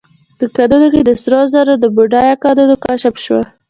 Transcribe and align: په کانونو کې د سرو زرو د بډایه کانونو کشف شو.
په 0.37 0.45
کانونو 0.55 0.87
کې 0.93 1.01
د 1.03 1.11
سرو 1.21 1.41
زرو 1.53 1.73
د 1.79 1.85
بډایه 1.95 2.35
کانونو 2.43 2.75
کشف 2.85 3.15
شو. 3.25 3.39